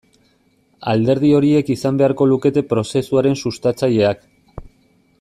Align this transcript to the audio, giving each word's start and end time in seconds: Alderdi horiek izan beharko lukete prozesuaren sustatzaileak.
Alderdi 0.93 1.29
horiek 1.39 1.69
izan 1.75 2.01
beharko 2.01 2.29
lukete 2.31 2.65
prozesuaren 2.73 3.41
sustatzaileak. 3.45 4.29